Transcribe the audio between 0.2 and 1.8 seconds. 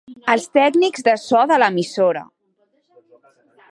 Els tècnics de so de